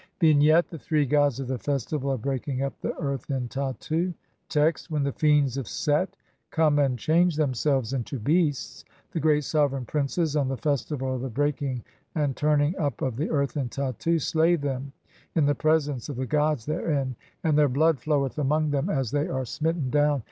[0.01, 0.07] H.
[0.19, 4.15] Vignette: The three gods of the festival of breaking up the earth in Tattu.
[4.49, 6.15] Text: (1) When the fiends of Set
[6.49, 11.21] come and change them selves into beasts, the great sovereign princes, on the festival of
[11.21, 11.83] the breaking
[12.15, 14.91] and turning up of the earth in Tattu, (2) slay them
[15.35, 19.27] in the presence of the gods therein, and their blood floweth among them as they
[19.27, 20.19] are smitten down.